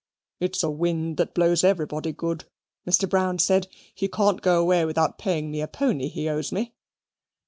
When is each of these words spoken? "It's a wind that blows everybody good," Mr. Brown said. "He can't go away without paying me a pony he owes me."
"It's 0.39 0.63
a 0.63 0.69
wind 0.71 1.17
that 1.17 1.35
blows 1.35 1.63
everybody 1.63 2.11
good," 2.11 2.45
Mr. 2.89 3.07
Brown 3.07 3.37
said. 3.37 3.67
"He 3.93 4.07
can't 4.07 4.41
go 4.41 4.59
away 4.59 4.83
without 4.83 5.19
paying 5.19 5.51
me 5.51 5.61
a 5.61 5.67
pony 5.67 6.07
he 6.07 6.27
owes 6.27 6.51
me." 6.51 6.73